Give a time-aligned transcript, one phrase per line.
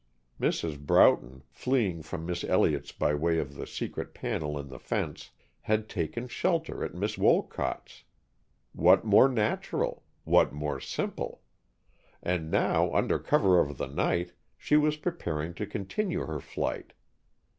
[0.39, 0.79] Mrs.
[0.83, 5.29] Broughton, fleeing from Miss Elliott's by way of the secret panel in the fence,
[5.61, 8.03] had taken shelter at Miss Wolcott's.
[8.73, 10.03] What more natural?
[10.23, 11.43] What more simple?
[12.23, 16.93] And now, under cover of the night, she was preparing to continue her flight.